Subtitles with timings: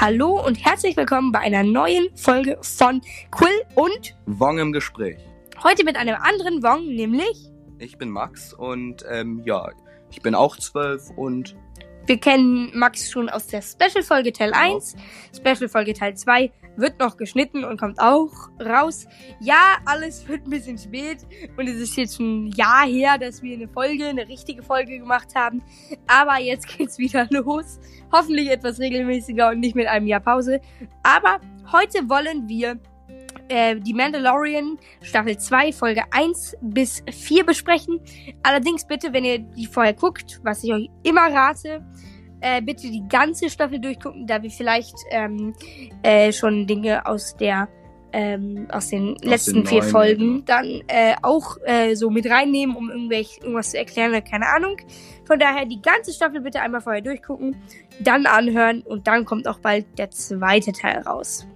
[0.00, 5.18] Hallo und herzlich willkommen bei einer neuen Folge von Quill und Wong im Gespräch.
[5.62, 9.68] heute mit einem anderen Wong, nämlich Ich bin Max und ähm, ja,
[10.10, 11.54] ich bin auch zwölf und
[12.06, 14.76] wir kennen Max schon aus der Special-Folge Teil Genau.
[14.76, 14.96] 1.
[15.36, 16.50] Special-Folge Teil 2
[16.80, 19.06] wird noch geschnitten und kommt auch raus.
[19.40, 21.18] Ja, alles wird ein bisschen spät
[21.56, 25.34] und es ist jetzt ein Jahr her, dass wir eine Folge, eine richtige Folge gemacht
[25.34, 25.62] haben.
[26.06, 27.78] Aber jetzt geht's wieder los.
[28.12, 30.60] Hoffentlich etwas regelmäßiger und nicht mit einem Jahr Pause.
[31.02, 31.40] Aber
[31.72, 32.78] heute wollen wir
[33.48, 38.00] äh, die Mandalorian Staffel 2 Folge 1 bis 4 besprechen.
[38.42, 41.84] Allerdings bitte, wenn ihr die vorher guckt, was ich euch immer rate,
[42.40, 45.54] äh, bitte die ganze Staffel durchgucken, da wir vielleicht ähm,
[46.02, 47.68] äh, schon Dinge aus der
[48.12, 52.90] ähm, aus den letzten vier neuen, Folgen dann äh, auch äh, so mit reinnehmen, um
[52.90, 54.76] irgendwelch, irgendwas zu erklären oder keine Ahnung.
[55.26, 57.56] Von daher die ganze Staffel bitte einmal vorher durchgucken,
[58.00, 61.46] dann anhören und dann kommt auch bald der zweite Teil raus.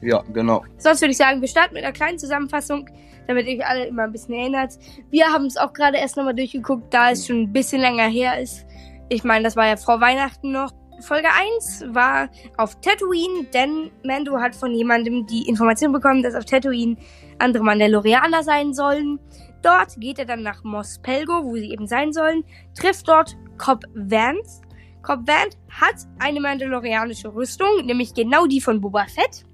[0.00, 0.64] ja, genau.
[0.78, 2.88] Sonst würde ich sagen, wir starten mit einer kleinen Zusammenfassung,
[3.26, 4.72] damit ihr euch alle immer ein bisschen erinnert.
[5.10, 8.40] Wir haben es auch gerade erst nochmal durchgeguckt, da es schon ein bisschen länger her
[8.40, 8.64] ist.
[9.08, 10.72] Ich meine, das war ja vor Weihnachten noch.
[11.00, 16.44] Folge 1 war auf Tatooine, denn Mando hat von jemandem die Information bekommen, dass auf
[16.44, 16.96] Tatooine
[17.38, 19.20] andere Mandalorianer sein sollen.
[19.62, 22.44] Dort geht er dann nach Mos Pelgo, wo sie eben sein sollen,
[22.78, 24.60] trifft dort Cobb Vance.
[25.02, 29.44] Cobb Vance hat eine mandalorianische Rüstung, nämlich genau die von Boba Fett.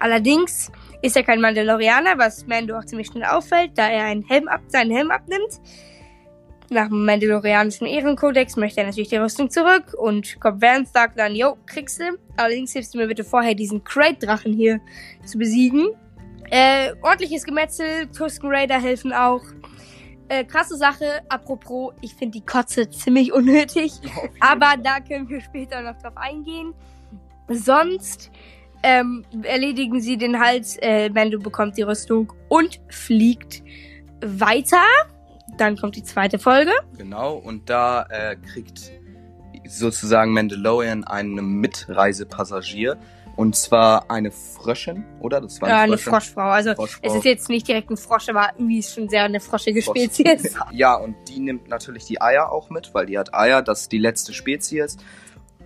[0.00, 4.48] Allerdings ist er kein Mandalorianer, was Mando auch ziemlich schnell auffällt, da er einen Helm
[4.48, 5.60] ab, seinen Helm abnimmt.
[6.68, 11.36] Nach dem mandalorianischen Ehrenkodex möchte er natürlich die Rüstung zurück und Cobb Vance sagt dann,
[11.36, 12.18] yo, kriegst du.
[12.36, 14.80] Allerdings hilfst du mir bitte vorher, diesen Crate-Drachen hier
[15.24, 15.90] zu besiegen.
[16.50, 19.42] Äh, ordentliches Gemetzel, Tusken Raider helfen auch.
[20.28, 23.92] Äh, krasse Sache, apropos, ich finde die Kotze ziemlich unnötig.
[24.40, 26.74] Aber da können wir später noch drauf eingehen.
[27.48, 28.32] Sonst
[28.82, 33.62] ähm, erledigen sie den Hals, äh, Mando bekommt die Rüstung und fliegt
[34.20, 34.82] weiter.
[35.58, 36.72] Dann kommt die zweite Folge.
[36.98, 38.92] Genau, und da äh, kriegt
[39.68, 42.96] sozusagen Mandalorian einen Mitreisepassagier.
[43.36, 45.42] Und zwar eine Fröschin, oder?
[45.42, 46.12] Das war Ja, eine Fröschin.
[46.12, 46.48] Froschfrau.
[46.48, 47.00] Also Froschfrau.
[47.06, 50.54] es ist jetzt nicht direkt ein Frosch, aber irgendwie ist schon sehr eine froschige Spezies.
[50.72, 53.92] Ja, und die nimmt natürlich die Eier auch mit, weil die hat Eier, das ist
[53.92, 54.96] die letzte Spezies.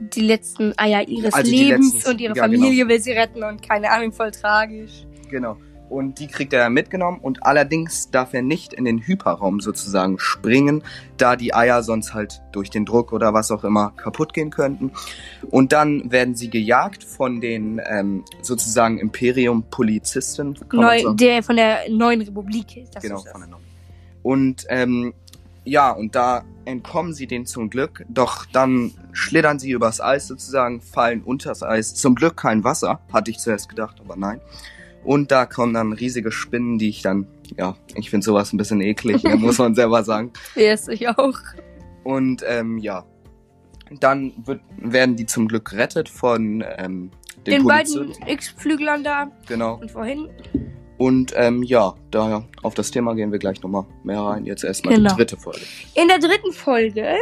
[0.01, 3.63] Die letzten Eier ihres Also Lebens letzten- und ihre ja, Familie will sie retten und
[3.63, 5.07] keine Ahnung, voll tragisch.
[5.31, 5.57] Genau.
[5.91, 10.83] Und die kriegt er mitgenommen und allerdings darf er nicht in den Hyperraum sozusagen springen,
[11.17, 14.93] da die Eier sonst halt durch den Druck oder was auch immer kaputt gehen könnten.
[15.51, 20.57] Und dann werden sie gejagt von den ähm, sozusagen Imperium-Polizisten.
[21.15, 22.87] der von der neuen Republik.
[22.93, 23.33] Das genau, ist das.
[23.33, 23.65] von der neuen.
[24.23, 25.13] Und ähm,
[25.65, 30.81] ja, und da entkommen sie denen zum Glück, doch dann schlittern sie übers Eis sozusagen,
[30.81, 31.95] fallen unters Eis.
[31.95, 34.41] Zum Glück kein Wasser, hatte ich zuerst gedacht, aber nein.
[35.05, 38.81] Und da kommen dann riesige Spinnen, die ich dann, ja, ich finde sowas ein bisschen
[38.81, 40.33] eklig, ne, muss man selber sagen.
[40.55, 41.39] Yes, ich auch.
[42.05, 43.05] Und ähm, ja,
[44.01, 47.11] dann wird, werden die zum Glück gerettet von ähm,
[47.47, 49.77] den, Den beiden X-Flüglern da Genau.
[49.81, 50.29] und vorhin.
[51.01, 54.45] Und ähm, ja, daher auf das Thema gehen wir gleich nochmal mehr rein.
[54.45, 55.09] Jetzt erstmal Genau.
[55.09, 55.61] die dritte Folge.
[55.95, 57.17] In der dritten Folge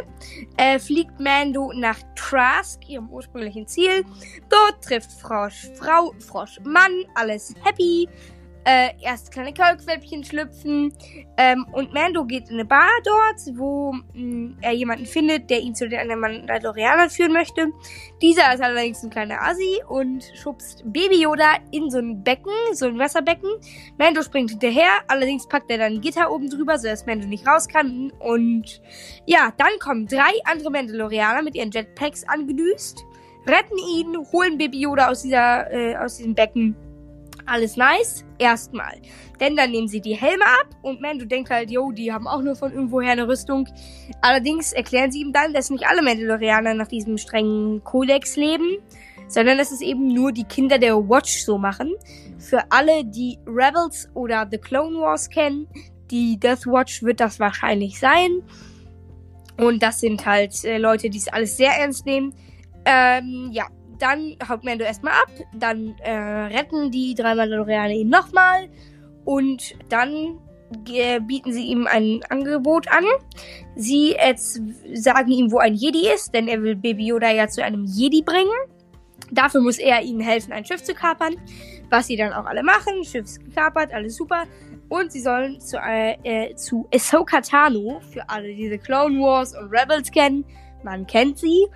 [0.56, 4.04] äh, fliegt Mando nach Trask, ihrem ursprünglichen Ziel.
[4.48, 8.08] Dort trifft Frosch Frau, Frosch Mann, alles happy.
[8.68, 10.92] Äh, erst kleine Kaulquäppchen schlüpfen.
[11.38, 15.74] Ähm, und Mando geht in eine Bar dort, wo mh, er jemanden findet, der ihn
[15.74, 17.72] zu den anderen Mandalorianern führen möchte.
[18.20, 22.84] Dieser ist allerdings ein kleiner Assi und schubst Baby Yoda in so ein Becken, so
[22.84, 23.48] ein Wasserbecken.
[23.96, 27.68] Mando springt hinterher, allerdings packt er dann ein Gitter oben drüber, sodass Mando nicht raus
[27.68, 28.12] kann.
[28.18, 28.82] Und
[29.24, 33.02] ja, dann kommen drei andere Mandalorianer mit ihren Jetpacks angedüst,
[33.46, 36.76] retten ihn, holen Baby Yoda aus, dieser, äh, aus diesem Becken.
[37.48, 39.00] Alles nice, erstmal.
[39.40, 42.42] Denn dann nehmen sie die Helme ab und Mando denkt halt, yo, die haben auch
[42.42, 43.66] nur von irgendwoher eine Rüstung.
[44.20, 48.78] Allerdings erklären sie ihm dann, dass nicht alle Mandalorianer nach diesem strengen Kodex leben,
[49.28, 51.94] sondern dass es eben nur die Kinder der Watch so machen.
[52.38, 55.68] Für alle, die Rebels oder The Clone Wars kennen,
[56.10, 58.42] die Death Watch wird das wahrscheinlich sein.
[59.56, 62.34] Und das sind halt äh, Leute, die es alles sehr ernst nehmen.
[62.84, 63.66] Ähm, ja,
[63.98, 68.68] dann haut Mando erstmal ab, dann äh, retten die drei Mandalorianer ihn nochmal
[69.24, 70.38] und dann
[70.88, 73.04] äh, bieten sie ihm ein Angebot an.
[73.76, 74.60] Sie jetzt
[74.94, 78.22] sagen ihm, wo ein Jedi ist, denn er will Baby Yoda ja zu einem Jedi
[78.22, 78.52] bringen.
[79.30, 81.36] Dafür muss er ihnen helfen, ein Schiff zu kapern,
[81.90, 83.04] was sie dann auch alle machen.
[83.04, 84.44] Schiff ist gekapert, alles super.
[84.88, 89.54] Und sie sollen zu, äh, äh, zu Ahsoka Tano, für alle, die The Clone Wars
[89.54, 90.44] und Rebels kennen.
[90.82, 91.66] Man kennt sie.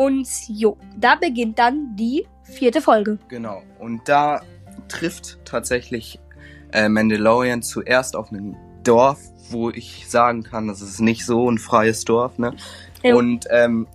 [0.00, 3.18] Und jo, da beginnt dann die vierte Folge.
[3.28, 3.62] Genau.
[3.78, 4.40] Und da
[4.88, 6.18] trifft tatsächlich
[6.72, 9.20] äh, Mandalorian zuerst auf ein Dorf,
[9.50, 12.54] wo ich sagen kann, das ist nicht so ein freies Dorf, ne?
[13.04, 13.18] Jo.
[13.18, 13.86] Und ähm,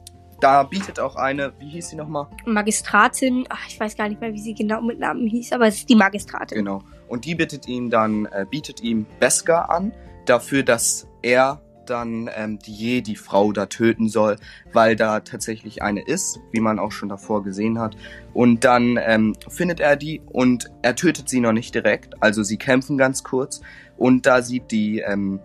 [0.42, 2.28] da bietet auch eine, wie hieß sie nochmal?
[2.46, 5.78] Magistratin, ach, ich weiß gar nicht mehr, wie sie genau mit Namen hieß, aber es
[5.78, 6.60] ist die Magistratin.
[6.60, 6.84] Genau.
[7.08, 9.92] Und die bittet ihm dann, äh, bietet ihm Beskar an,
[10.28, 14.38] dafür, dass er dann ähm, die Jedi-Frau da töten soll,
[14.74, 17.96] weil da tatsächlich eine ist, wie man auch schon davor gesehen hat.
[18.34, 22.22] Und dann ähm, findet er die und er tötet sie noch nicht direkt.
[22.22, 23.62] Also sie kämpfen ganz kurz.
[23.98, 25.40] Und da sieht die, ähm,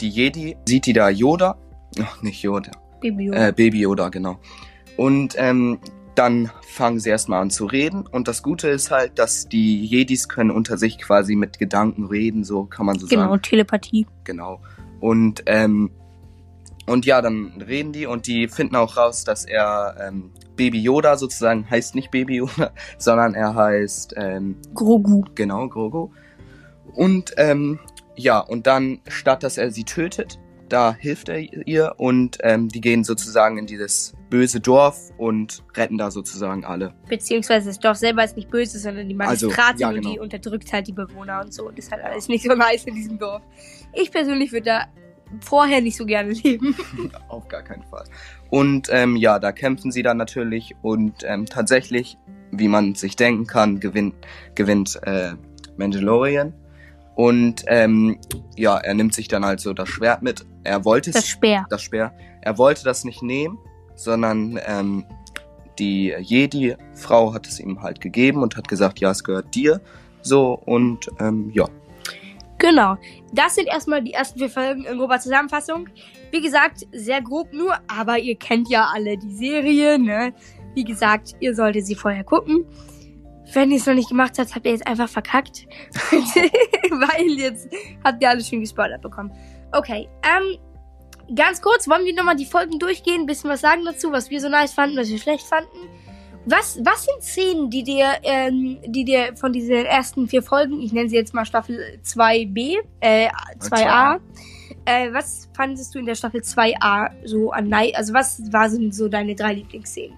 [0.00, 1.58] die Jedi, sieht die da Yoda.
[2.00, 2.72] Ach, nicht Yoda.
[3.00, 4.38] Baby Äh, Baby Yoda, genau.
[4.96, 5.78] Und ähm,
[6.14, 8.06] dann fangen sie erstmal an zu reden.
[8.06, 12.44] Und das Gute ist halt, dass die Jedis können unter sich quasi mit Gedanken reden,
[12.44, 13.42] so kann man so genau, sagen.
[13.42, 14.06] Telepathie.
[14.24, 14.60] Genau.
[15.00, 15.90] Und, ähm,
[16.86, 21.16] und ja, dann reden die und die finden auch raus, dass er ähm, Baby Yoda
[21.16, 25.24] sozusagen heißt nicht Baby Yoda, sondern er heißt ähm, Grogu.
[25.34, 26.10] genau Grogu.
[26.92, 27.78] Und ähm,
[28.16, 30.38] ja, und dann, statt dass er sie tötet,
[30.72, 35.98] da hilft er ihr und ähm, die gehen sozusagen in dieses böse Dorf und retten
[35.98, 36.94] da sozusagen alle.
[37.08, 40.12] Beziehungsweise das Dorf selber ist nicht böse, sondern die Also, Magistratin ja, und genau.
[40.12, 41.68] die unterdrückt halt die Bewohner und so.
[41.68, 43.42] Und das ist halt alles nicht so nice in diesem Dorf.
[43.92, 44.86] Ich persönlich würde da
[45.40, 46.74] vorher nicht so gerne leben.
[47.28, 48.04] Auf gar keinen Fall.
[48.48, 52.18] Und ähm, ja, da kämpfen sie dann natürlich und ähm, tatsächlich,
[52.50, 54.14] wie man sich denken kann, gewinnt,
[54.54, 55.32] gewinnt äh,
[55.76, 56.52] Mandalorian.
[57.20, 58.18] Und ähm,
[58.56, 60.46] ja, er nimmt sich dann halt so das Schwert mit.
[60.64, 61.66] Er wollte Das Speer.
[61.68, 62.14] das Speer.
[62.40, 63.58] Er wollte das nicht nehmen,
[63.94, 65.04] sondern ähm,
[65.78, 69.82] die Jedi-Frau hat es ihm halt gegeben und hat gesagt, ja, es gehört dir.
[70.22, 71.66] So und ähm, ja,
[72.56, 72.96] Genau.
[73.34, 75.90] Das sind erstmal die ersten vier Folgen in grober Zusammenfassung.
[76.30, 80.32] Wie gesagt, sehr grob nur, aber ihr kennt ja alle die Serie, ne?
[80.74, 82.64] Wie gesagt, ihr solltet sie vorher gucken.
[83.52, 85.66] Wenn ihr es noch nicht gemacht habt, habt ihr jetzt einfach verkackt.
[86.10, 87.68] Weil jetzt
[88.04, 89.32] habt ihr alles schon gespoilert bekommen.
[89.72, 90.58] Okay, ähm,
[91.34, 94.40] ganz kurz, wollen wir nochmal die Folgen durchgehen, ein bisschen was sagen dazu, was wir
[94.40, 95.88] so nice fanden, was wir schlecht fanden.
[96.46, 100.92] Was, was sind Szenen, die dir, ähm, die dir von diesen ersten vier Folgen, ich
[100.92, 104.18] nenne sie jetzt mal Staffel 2b, äh, 2a,
[104.86, 109.34] äh, was fandest du in der Staffel 2a so an, also was waren so deine
[109.34, 110.16] drei Lieblingsszenen?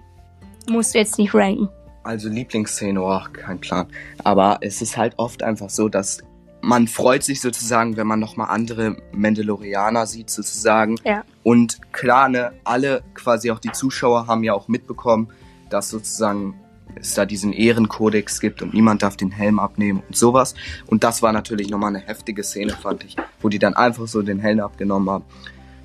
[0.69, 1.67] Musst du jetzt nicht ranken.
[2.03, 3.87] Also Lieblingsszene, oh, kein Plan.
[4.23, 6.19] Aber es ist halt oft einfach so, dass
[6.61, 10.95] man freut sich sozusagen, wenn man nochmal andere Mandalorianer sieht sozusagen.
[11.03, 11.23] Ja.
[11.43, 15.29] Und klar, ne, alle, quasi auch die Zuschauer haben ja auch mitbekommen,
[15.69, 16.55] dass sozusagen
[16.95, 20.55] es da diesen Ehrenkodex gibt und niemand darf den Helm abnehmen und sowas.
[20.87, 24.21] Und das war natürlich nochmal eine heftige Szene, fand ich, wo die dann einfach so
[24.21, 25.25] den Helm abgenommen haben.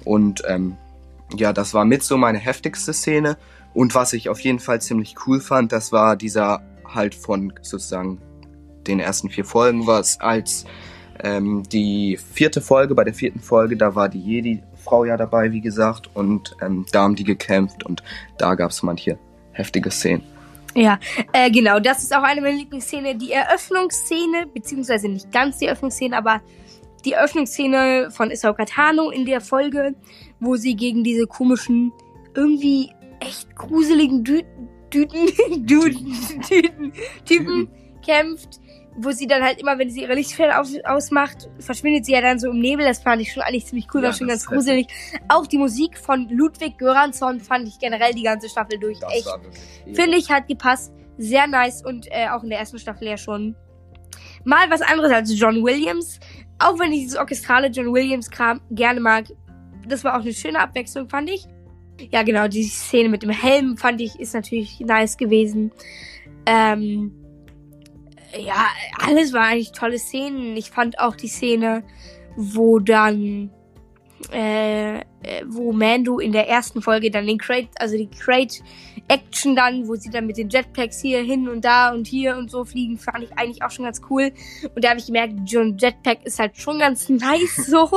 [0.05, 0.77] Und ähm,
[1.37, 3.37] ja, das war mit so meine heftigste Szene.
[3.79, 8.21] Und was ich auf jeden Fall ziemlich cool fand, das war dieser halt von sozusagen
[8.89, 10.65] den ersten vier Folgen, was als
[11.23, 15.61] ähm, die vierte Folge, bei der vierten Folge, da war die Jedi-Frau ja dabei, wie
[15.61, 18.03] gesagt, und ähm, da haben die gekämpft und
[18.37, 19.17] da gab es manche
[19.53, 20.25] heftige Szenen.
[20.75, 20.99] Ja,
[21.33, 23.17] äh, genau, das ist auch eine meiner Lieblingsszenen.
[23.17, 26.41] Die Eröffnungsszene, beziehungsweise nicht ganz die Eröffnungsszene, aber
[27.05, 29.95] die Eröffnungsszene von Ahsoka Tano in der Folge,
[30.41, 31.93] wo sie gegen diese komischen,
[32.35, 34.43] irgendwie echt gruseligen Dü
[34.93, 35.27] Düten,
[35.67, 36.17] Düten,
[36.51, 36.93] Düten,
[37.25, 37.69] Typen
[38.05, 38.59] kämpft,
[38.97, 42.39] wo sie dann halt immer, wenn sie ihre Lichtschwert aus ausmacht, verschwindet sie ja dann
[42.39, 42.87] so im Nebel.
[42.87, 44.87] Das fand ich schon eigentlich ziemlich cool, Ja, war schon das ganz gruselig.
[45.29, 49.43] Auch die Musik von Ludwig Göransson fand ich generell die ganze Staffel durch echt war
[49.43, 50.93] wirklich Finde ich, hat gepasst.
[51.19, 53.57] Sehr nice und äh, auch in der ersten Staffel ja schon
[54.45, 56.19] mal was anderes als John Williams.
[56.59, 59.27] Auch wenn ich dieses orchestrale John Williams-Kram gerne mag.
[59.87, 61.47] Das war auch eine schöne Abwechslung, fand ich.
[62.11, 65.73] Ja, genau, die Szene mit dem Helm fand ich ist natürlich nice gewesen.
[66.47, 67.13] Ähm,
[68.39, 68.67] ja,
[68.99, 70.57] alles war eigentlich tolle Szenen.
[70.57, 71.83] Ich fand auch die Szene,
[72.37, 73.51] wo dann
[74.33, 75.03] äh, äh,
[75.47, 78.61] wo Mando in der ersten Folge dann den Crate, also die Crate
[79.09, 82.51] Action dann, wo sie dann mit den Jetpacks hier hin und da und hier und
[82.51, 84.33] so fliegen, fand ich eigentlich auch schon ganz cool.
[84.75, 87.89] Und da habe ich gemerkt, John Jetpack ist halt schon ganz nice so.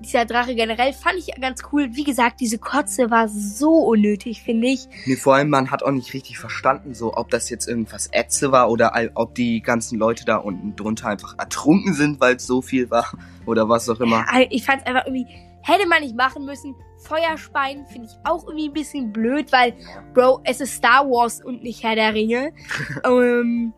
[0.00, 1.88] Dieser Drache generell fand ich ganz cool.
[1.92, 4.88] Wie gesagt, diese Kotze war so unnötig, finde ich.
[5.06, 8.52] Nee, vor allem, man hat auch nicht richtig verstanden, so, ob das jetzt irgendwas Ätze
[8.52, 12.62] war oder ob die ganzen Leute da unten drunter einfach ertrunken sind, weil es so
[12.62, 13.12] viel war
[13.46, 14.24] oder was auch immer.
[14.32, 15.26] Ja, ich fand es einfach irgendwie,
[15.62, 16.74] hätte man nicht machen müssen.
[16.98, 19.74] Feuerspeien finde ich auch irgendwie ein bisschen blöd, weil,
[20.14, 22.52] Bro, es ist Star Wars und nicht Herr der Ringe.
[23.04, 23.72] ähm,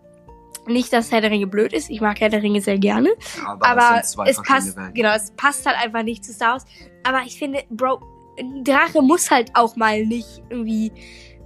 [0.70, 1.90] nicht, dass Herr der Ringe blöd ist.
[1.90, 3.10] Ich mag Herr der Ringe sehr gerne.
[3.46, 4.94] Aber, aber es passt, Welten.
[4.94, 6.64] genau, es passt halt einfach nicht zu Star Wars.
[7.04, 8.00] Aber ich finde, Bro,
[8.38, 10.92] ein Drache muss halt auch mal nicht irgendwie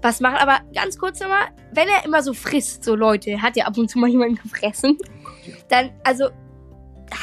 [0.03, 0.37] was machen.
[0.37, 3.89] Aber ganz kurz nochmal, wenn er immer so frisst, so Leute, hat ja ab und
[3.91, 4.99] zu mal jemanden gefressen,
[5.69, 6.29] dann, also,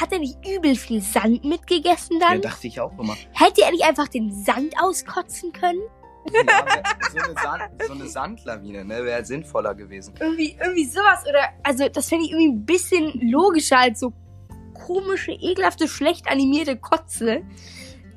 [0.00, 2.40] hat er nicht übel viel Sand mitgegessen Ja, dann?
[2.42, 3.16] dachte ich auch immer.
[3.32, 5.80] Hätte er nicht einfach den Sand auskotzen können?
[6.30, 10.14] Ja, so, eine Sand, so eine Sandlawine, ne, wäre sinnvoller gewesen.
[10.20, 11.24] Irgendwie, irgendwie sowas.
[11.28, 14.12] Oder, also, das fände ich irgendwie ein bisschen logischer als so
[14.74, 17.42] komische, ekelhafte, schlecht animierte Kotze.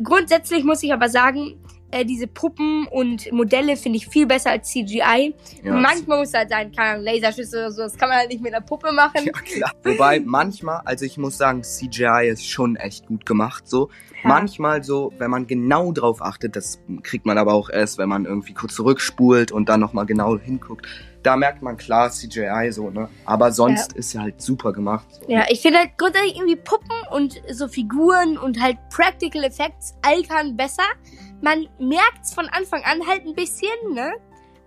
[0.03, 1.63] Grundsätzlich muss ich aber sagen,
[1.95, 5.33] äh, diese Puppen und Modelle finde ich viel besser als CGI.
[5.63, 8.41] Ja, Manchmal muss halt sein, keine Ahnung, Laserschüsse oder so, das kann man halt nicht
[8.41, 9.25] mit einer Puppe machen.
[9.25, 9.71] Ja, klar.
[9.83, 13.89] Wobei manchmal, also ich muss sagen, CGI ist schon echt gut gemacht, so.
[14.23, 14.29] Ja.
[14.29, 18.25] Manchmal so, wenn man genau drauf achtet, das kriegt man aber auch erst, wenn man
[18.25, 20.85] irgendwie kurz zurückspult und dann nochmal genau hinguckt.
[21.23, 23.09] Da merkt man klar CGI so, ne?
[23.25, 25.07] Aber sonst ist ja halt super gemacht.
[25.11, 25.31] So.
[25.31, 30.55] Ja, ich finde halt grundsätzlich irgendwie Puppen und so Figuren und halt Practical Effects altern
[30.55, 30.83] besser.
[31.41, 34.13] Man merkt's von Anfang an halt ein bisschen, ne?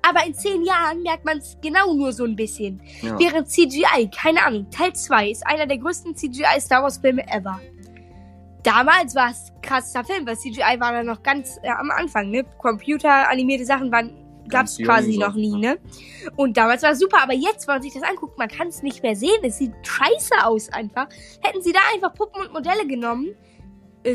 [0.03, 2.81] Aber in zehn Jahren merkt man es genau nur so ein bisschen.
[3.03, 3.19] Ja.
[3.19, 7.61] Während CGI, keine Ahnung, Teil 2 ist einer der größten CGI Star Wars Filme ever.
[8.63, 12.45] Damals war es krasser Film, weil CGI war da noch ganz äh, am Anfang, ne?
[12.59, 14.13] Computeranimierte Sachen waren
[14.49, 15.21] gab's jung quasi so.
[15.21, 15.79] noch nie, ne?
[16.37, 18.83] Und damals war es super, aber jetzt, wenn man sich das anguckt, man kann es
[18.83, 19.39] nicht mehr sehen.
[19.43, 21.09] Es sieht scheiße aus einfach.
[21.41, 23.35] Hätten sie da einfach Puppen und Modelle genommen,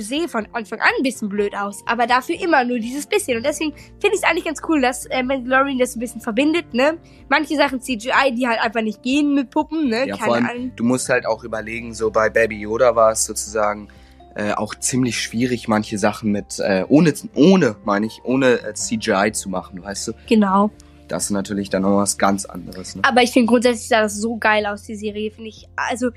[0.01, 3.38] sehe von Anfang an ein bisschen blöd aus, aber dafür immer nur dieses bisschen.
[3.38, 6.73] Und deswegen finde ich es eigentlich ganz cool, dass äh, Mandalorian das ein bisschen verbindet,
[6.73, 6.97] ne?
[7.29, 10.07] Manche Sachen CGI, die halt einfach nicht gehen mit Puppen, ne?
[10.07, 10.71] Ja, vor Keine allem, Ahnung.
[10.75, 13.89] du musst halt auch überlegen, so bei Baby Yoda war es sozusagen
[14.35, 19.31] äh, auch ziemlich schwierig, manche Sachen mit, äh, ohne, ohne, meine ich, ohne äh, CGI
[19.31, 20.12] zu machen, weißt du?
[20.27, 20.71] Genau.
[21.07, 23.03] Das ist natürlich dann noch was ganz anderes, ne?
[23.05, 25.67] Aber ich finde grundsätzlich sah das so geil aus, die Serie, finde ich.
[25.75, 26.12] Also, äh,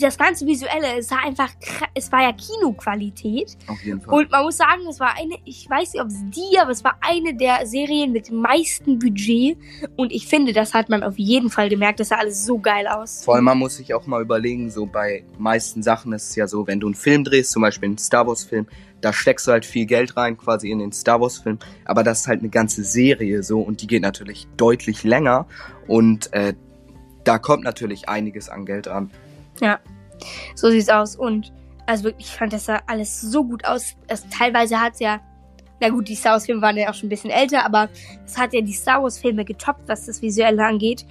[0.00, 1.50] das ganze Visuelle, es sah einfach,
[1.94, 3.56] es war ja Kinoqualität.
[3.66, 4.14] Auf jeden Fall.
[4.14, 6.82] Und man muss sagen, es war eine, ich weiß nicht, ob es die, aber es
[6.82, 9.58] war eine der Serien mit dem meisten Budget.
[9.96, 12.00] Und ich finde, das hat man auf jeden Fall gemerkt.
[12.00, 13.24] Das sah alles so geil aus.
[13.24, 16.48] Vor allem, man muss sich auch mal überlegen, so bei meisten Sachen ist es ja
[16.48, 18.66] so, wenn du einen Film drehst, zum Beispiel einen Star Wars Film,
[19.02, 22.20] da steckst du halt viel Geld rein, quasi in den Star Wars Film, aber das
[22.20, 25.46] ist halt eine ganze Serie so und die geht natürlich deutlich länger
[25.86, 26.54] und äh,
[27.22, 29.10] da kommt natürlich einiges an Geld an.
[30.54, 31.16] So sieht's aus.
[31.16, 31.52] Und
[31.86, 33.94] also wirklich, ich fand das sah alles so gut aus.
[34.08, 35.20] Es, teilweise hat's ja,
[35.80, 37.88] na gut, die Star Wars Filme waren ja auch schon ein bisschen älter, aber
[38.24, 41.06] es hat ja die Star Wars Filme getoppt, was das Visuelle angeht.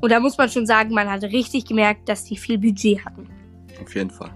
[0.00, 3.28] Und da muss man schon sagen, man hat richtig gemerkt, dass die viel Budget hatten.
[3.82, 4.30] Auf jeden Fall.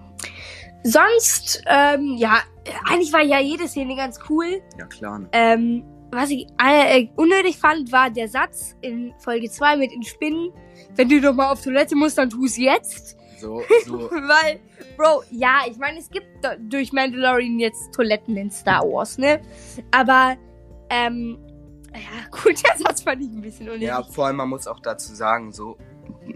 [0.83, 2.40] Sonst, ähm, ja,
[2.87, 4.61] eigentlich war ja jede Szene ganz cool.
[4.78, 5.21] Ja, klar.
[5.21, 5.28] Ne?
[5.33, 10.50] Ähm, was ich äh, unnötig fand, war der Satz in Folge 2 mit den Spinnen.
[10.94, 13.16] Wenn du doch mal auf Toilette musst, dann tu's jetzt.
[13.44, 14.10] So, so.
[14.10, 14.58] Weil,
[14.96, 16.26] Bro, ja, ich meine, es gibt
[16.60, 19.40] durch Mandalorian jetzt Toiletten in Star Wars, ne?
[19.90, 20.36] Aber,
[20.88, 21.38] ähm,
[21.92, 23.88] ja, gut, der Satz fand ich ein bisschen unnötig.
[23.88, 25.76] Ja, vor allem, man muss auch dazu sagen, so,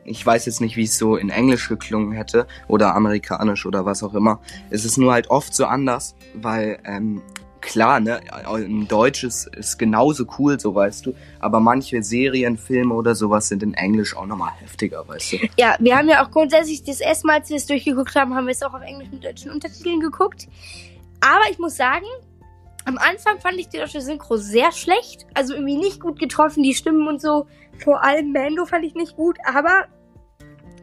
[0.04, 4.02] ich weiß jetzt nicht, wie es so in Englisch geklungen hätte oder amerikanisch oder was
[4.02, 4.40] auch immer.
[4.68, 7.22] Es ist nur halt oft so anders, weil, ähm,
[7.68, 8.20] klar, ne,
[8.56, 13.48] im Deutsch ist, ist genauso cool, so weißt du, aber manche Serien, Filme oder sowas
[13.48, 15.36] sind in Englisch auch nochmal heftiger, weißt du.
[15.58, 18.46] Ja, wir haben ja auch grundsätzlich das erste Mal, als wir es durchgeguckt haben, haben
[18.46, 20.48] wir es auch auf Englisch mit deutschen Untertiteln geguckt.
[21.20, 22.06] Aber ich muss sagen,
[22.86, 25.26] am Anfang fand ich die deutsche Synchro sehr schlecht.
[25.34, 27.46] Also irgendwie nicht gut getroffen, die Stimmen und so.
[27.84, 29.86] Vor allem Mando fand ich nicht gut, aber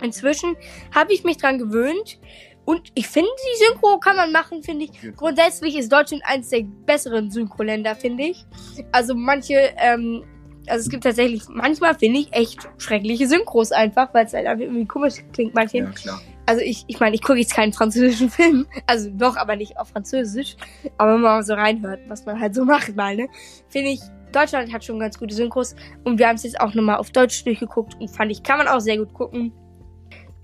[0.03, 0.55] inzwischen
[0.93, 2.19] habe ich mich dran gewöhnt.
[2.65, 4.91] Und ich finde, die Synchro kann man machen, finde ich.
[5.15, 8.45] Grundsätzlich ist Deutschland eins der besseren Synchroländer, finde ich.
[8.91, 10.23] Also manche, ähm,
[10.67, 14.63] also es gibt tatsächlich, manchmal finde ich echt schreckliche Synchros einfach, weil es halt einfach
[14.63, 15.77] irgendwie komisch klingt manche.
[15.77, 16.21] Ja, klar.
[16.47, 18.67] Also ich, ich meine, ich gucke jetzt keinen französischen Film.
[18.87, 20.55] Also doch, aber nicht auf Französisch.
[20.97, 23.27] Aber wenn man so reinhört, was man halt so macht mal, ne?
[23.69, 25.75] Finde ich, Deutschland hat schon ganz gute Synchros.
[26.03, 28.67] Und wir haben es jetzt auch nochmal auf Deutsch durchgeguckt und fand ich, kann man
[28.67, 29.53] auch sehr gut gucken.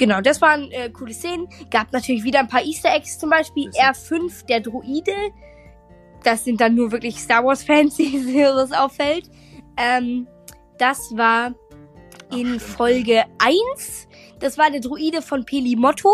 [0.02, 1.48] Genau, das waren äh, coole Szenen.
[1.70, 3.86] Gab natürlich wieder ein paar Easter Eggs, zum Beispiel Bisschen.
[4.30, 5.14] R5, der Droide.
[6.24, 9.30] Das sind dann nur wirklich Star Wars-Fans, die das auffällt.
[9.78, 10.28] Ähm,
[10.80, 11.54] das war
[12.32, 14.08] in Folge 1.
[14.40, 16.10] Das war der Druide von Pelimotto.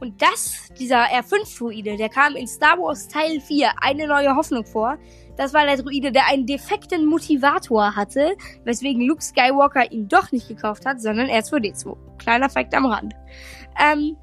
[0.00, 4.98] Und das, dieser R5-Druide, der kam in Star Wars Teil 4, eine neue Hoffnung vor.
[5.36, 10.48] Das war der Druide, der einen defekten Motivator hatte, weswegen Luke Skywalker ihn doch nicht
[10.48, 11.96] gekauft hat, sondern R2D2.
[12.18, 13.14] Kleiner Fakt am Rand.
[13.78, 14.16] Ähm,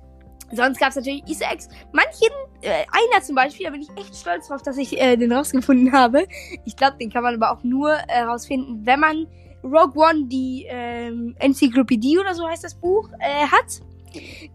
[0.52, 1.70] sonst gab es natürlich Easter Eggs.
[1.94, 2.30] Manchen,
[2.62, 5.92] äh, einer zum Beispiel, da bin ich echt stolz drauf, dass ich äh, den rausgefunden
[5.92, 6.28] habe.
[6.66, 9.28] Ich glaube, den kann man aber auch nur äh, rausfinden, wenn man
[9.64, 13.82] Rogue One, die ähm, Enzyklopädie oder so heißt das Buch, äh, hat.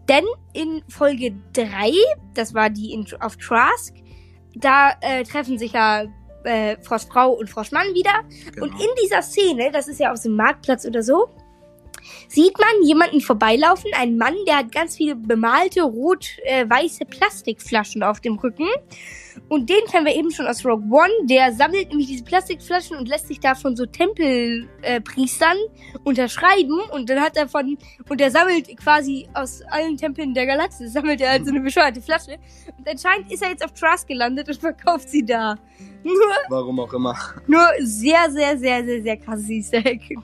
[0.09, 1.91] Denn in Folge 3,
[2.33, 3.93] das war die in, auf Trask,
[4.55, 6.05] da äh, treffen sich ja
[6.43, 8.11] äh, Frostfrau und Froschmann wieder.
[8.51, 8.65] Genau.
[8.65, 11.29] Und in dieser Szene, das ist ja auf einem Marktplatz oder so,
[12.27, 18.37] sieht man jemanden vorbeilaufen, einen Mann, der hat ganz viele bemalte rot-weiße Plastikflaschen auf dem
[18.37, 18.67] Rücken.
[19.49, 21.11] Und den kennen wir eben schon aus Rogue One.
[21.23, 26.79] Der sammelt nämlich diese Plastikflaschen und lässt sich da von so Tempelpriestern äh, unterschreiben.
[26.91, 27.77] Und dann hat er von,
[28.09, 32.01] und er sammelt quasi aus allen Tempeln der Galaxie, sammelt er halt so eine bescheuerte
[32.01, 32.37] Flasche.
[32.77, 35.55] Und anscheinend ist er jetzt auf Trask gelandet und verkauft sie da.
[36.03, 36.15] Nur
[36.49, 37.17] Warum auch immer.
[37.47, 40.15] nur sehr, sehr, sehr, sehr, sehr krasses Easter Egg.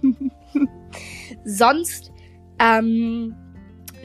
[1.46, 2.12] Sonst,
[2.60, 3.36] ähm,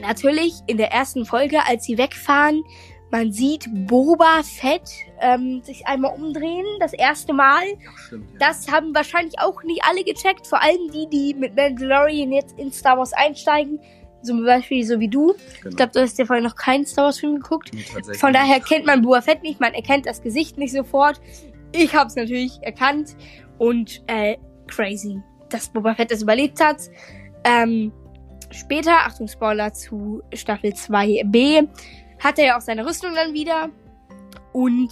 [0.01, 2.63] natürlich in der ersten Folge, als sie wegfahren,
[3.11, 4.89] man sieht Boba Fett
[5.21, 7.63] ähm, sich einmal umdrehen, das erste Mal.
[7.63, 8.31] Ja, stimmt.
[8.33, 8.39] Ja.
[8.39, 12.71] Das haben wahrscheinlich auch nicht alle gecheckt, vor allem die, die mit Mandalorian jetzt in
[12.71, 13.79] Star Wars einsteigen.
[14.23, 15.27] Zum Beispiel so wie du.
[15.27, 15.69] genau.
[15.69, 17.71] Ich glaube, du hast ja vorher noch keinen Star Wars Film geguckt.
[17.73, 21.21] Nee, Von daher kennt man Boba Fett nicht, man erkennt das Gesicht nicht sofort.
[21.71, 23.15] Ich habe es natürlich erkannt
[23.59, 25.21] und äh, crazy,
[25.55, 26.77] dass Boba Fett das überlebt hat.
[27.43, 27.91] Ähm,
[28.51, 31.67] später, Achtung Spoiler zu Staffel 2b,
[32.23, 33.69] hat er ja auch seine Rüstung dann wieder
[34.53, 34.91] und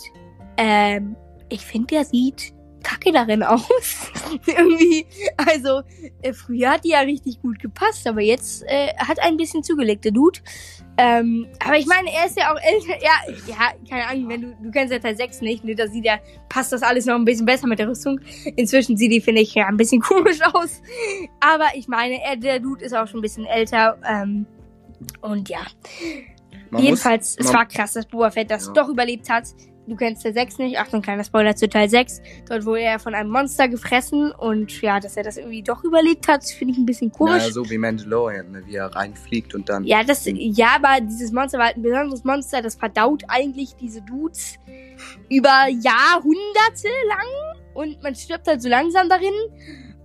[0.58, 1.15] ähm,
[1.50, 2.53] ich finde, der sieht
[2.84, 4.12] kacke darin aus.
[4.47, 5.05] Irgendwie,
[5.37, 5.81] also
[6.21, 10.05] äh, früher hat die ja richtig gut gepasst, aber jetzt äh, hat ein bisschen zugelegt,
[10.05, 10.39] der Dude.
[10.97, 13.01] Ähm, aber ich meine, er ist ja auch älter.
[13.03, 16.05] Ja, ja, keine Ahnung, wenn du, du kennst ja Teil 6 nicht, ne, da sieht
[16.05, 18.19] ja, passt das alles noch ein bisschen besser mit der Rüstung.
[18.55, 20.81] Inzwischen sieht die, finde ich, ja, ein bisschen komisch aus.
[21.39, 23.97] Aber ich meine, er, der Dude ist auch schon ein bisschen älter.
[24.07, 24.45] Ähm,
[25.21, 25.61] und ja,
[26.69, 28.73] Man jedenfalls, muss, es war krass, dass Boba Fett das Ja.
[28.73, 29.45] doch überlebt hat.
[29.85, 30.79] Du kennst Teil 6 nicht.
[30.79, 32.21] Achtung, kleiner Spoiler zu Teil 6.
[32.47, 36.27] Dort wurde er von einem Monster gefressen und ja, dass er das irgendwie doch überlebt
[36.27, 37.41] hat, finde ich ein bisschen komisch.
[37.41, 39.83] Naja, so wie Mandalorian, ne, wie er reinfliegt und dann.
[39.83, 44.01] Ja, das, ja, aber dieses Monster war halt ein besonderes Monster, das verdaut eigentlich diese
[44.01, 44.57] Dudes
[45.29, 49.33] über Jahrhunderte lang und man stirbt halt so langsam darin.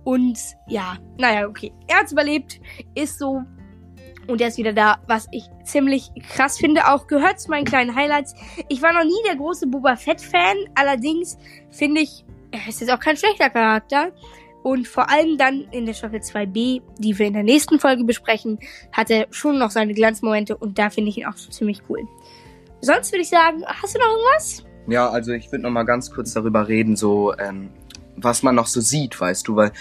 [0.03, 1.71] Und ja, naja, okay.
[1.87, 2.59] Er hat's überlebt,
[2.95, 3.43] ist so.
[4.29, 6.87] Und er ist wieder da, was ich ziemlich krass finde.
[6.87, 8.35] Auch gehört zu meinen kleinen Highlights.
[8.67, 11.35] Ich war noch nie der große Boba Fett-Fan, allerdings
[11.71, 14.11] finde ich, er ist jetzt auch kein schlechter Charakter.
[14.61, 18.59] Und vor allem dann in der Staffel 2b, die wir in der nächsten Folge besprechen,
[18.91, 22.07] hat er schon noch seine Glanzmomente und da finde ich ihn auch ziemlich cool.
[22.81, 24.63] Sonst würde ich sagen, hast du noch irgendwas?
[24.87, 27.69] Ja, also ich würde noch mal ganz kurz darüber reden, so ähm,
[28.15, 29.71] was man noch so sieht, weißt du, weil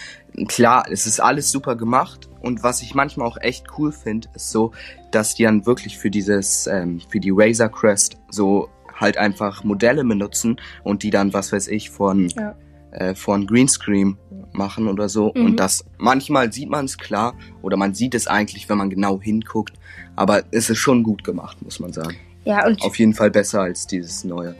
[0.46, 4.50] klar, es ist alles super gemacht und was ich manchmal auch echt cool finde, ist
[4.50, 4.72] so,
[5.10, 10.04] dass die dann wirklich für dieses, ähm, für die Razor Crest so halt einfach Modelle
[10.04, 12.54] benutzen und die dann, was weiß ich, von Ja.
[12.90, 14.16] äh, von Greenscreen
[14.52, 15.32] machen oder so.
[15.34, 15.44] Mhm.
[15.44, 19.20] Und das manchmal sieht man es klar oder man sieht es eigentlich, wenn man genau
[19.20, 19.74] hinguckt,
[20.16, 22.16] aber es ist schon gut gemacht, muss man sagen.
[22.44, 24.54] Ja, und Auf jeden Fall besser als dieses neue.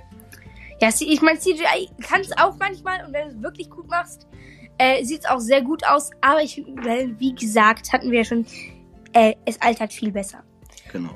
[0.81, 4.29] Ja, ich meine, CGI kann es auch manchmal und wenn du es wirklich gut machst,
[4.79, 6.11] äh, sieht es auch sehr gut aus.
[6.21, 8.47] Aber ich, weil, wie gesagt, hatten wir ja schon,
[9.13, 10.43] äh, es altert viel besser.
[10.93, 11.11] Genau.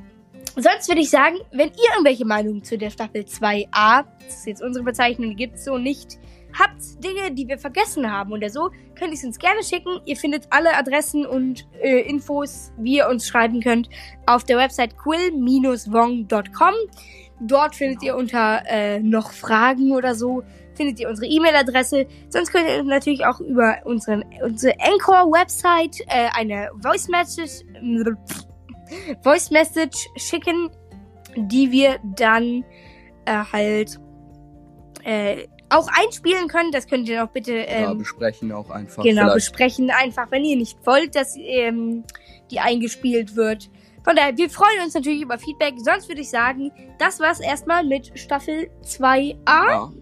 [0.55, 4.63] Sonst würde ich sagen, wenn ihr irgendwelche Meinungen zu der Staffel 2a, das ist jetzt
[4.63, 6.19] unsere Bezeichnung, die gibt's so nicht,
[6.59, 10.01] habt Dinge, die wir vergessen haben oder so, könnt ihr es uns gerne schicken.
[10.05, 13.89] Ihr findet alle Adressen und äh, Infos, wie ihr uns schreiben könnt,
[14.27, 16.75] auf der Website quill-wong.com.
[17.41, 20.43] Dort findet ihr unter äh, noch Fragen oder so,
[20.75, 22.07] findet ihr unsere E-Mail-Adresse.
[22.29, 27.65] Sonst könnt ihr natürlich auch über unseren, unsere Anchor-Website äh, eine Voice Message,
[29.23, 30.71] Voice Message schicken,
[31.37, 32.65] die wir dann
[33.25, 33.99] äh, halt
[35.05, 36.71] äh, auch einspielen können.
[36.73, 39.03] Das könnt ihr noch bitte ja, ähm, besprechen auch einfach.
[39.03, 39.35] genau vielleicht.
[39.35, 39.91] besprechen.
[39.91, 42.05] Einfach, wenn ihr nicht wollt, dass ähm,
[42.51, 43.71] die eingespielt wird.
[44.05, 45.75] Von daher, wir freuen uns natürlich über Feedback.
[45.79, 49.37] Sonst würde ich sagen, das war's erstmal mit Staffel 2a.
[49.47, 50.02] Ja, genau.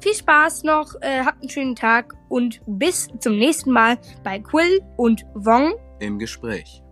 [0.00, 4.80] Viel Spaß noch, äh, habt einen schönen Tag und bis zum nächsten Mal bei Quill
[4.96, 5.74] und Wong.
[5.98, 6.82] Im Gespräch.